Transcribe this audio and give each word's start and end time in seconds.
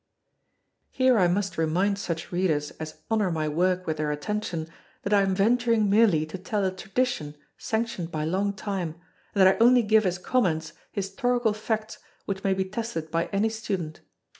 Here 0.89 1.19
I 1.19 1.27
must 1.27 1.59
remind 1.59 1.99
such 1.99 2.31
readers 2.31 2.71
as 2.79 3.03
honour 3.11 3.29
my 3.29 3.47
work 3.47 3.85
with 3.85 3.97
their 3.97 4.09
attention 4.11 4.67
that 5.03 5.13
I 5.13 5.21
am 5.21 5.35
venturing 5.35 5.91
merely 5.91 6.25
to 6.25 6.39
tell 6.39 6.65
a 6.65 6.71
tradition 6.71 7.35
sanctioned 7.55 8.11
by 8.11 8.25
long 8.25 8.53
time, 8.53 8.95
and 9.35 9.41
that 9.41 9.47
I 9.47 9.59
only 9.63 9.83
give 9.83 10.07
as 10.07 10.17
comments 10.17 10.73
historical 10.91 11.53
facts 11.53 11.99
which 12.25 12.43
may 12.43 12.55
be 12.55 12.65
tested 12.65 13.11
by 13.11 13.25
any 13.27 13.49
student. 13.49 13.99